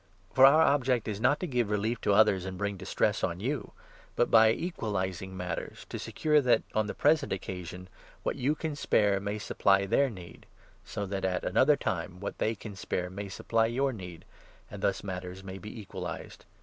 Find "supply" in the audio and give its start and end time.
9.37-9.85, 13.29-13.67